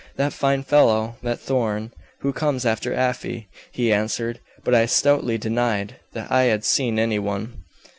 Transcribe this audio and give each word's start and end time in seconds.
'That 0.15 0.33
fine 0.33 0.63
fellow, 0.63 1.15
that 1.21 1.39
Thorn, 1.39 1.91
who 2.21 2.33
comes 2.33 2.65
after 2.65 2.91
Afy,' 2.91 3.47
he 3.71 3.93
answered, 3.93 4.39
but 4.63 4.73
I 4.73 4.87
stoutly 4.87 5.37
denied 5.37 5.97
that 6.13 6.31
I 6.31 6.45
had 6.45 6.65
seen 6.65 6.97
any 6.97 7.19
one. 7.19 7.65